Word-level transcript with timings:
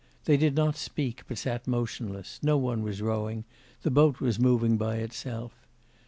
They 0.25 0.35
did 0.35 0.55
not 0.55 0.77
speak, 0.77 1.21
but 1.27 1.37
sat 1.37 1.67
motionless, 1.67 2.39
no 2.41 2.57
one 2.57 2.81
was 2.81 3.03
rowing; 3.03 3.43
the 3.83 3.91
boat 3.91 4.19
was 4.19 4.39
moving 4.39 4.75
by 4.75 4.95
itself. 4.95 5.53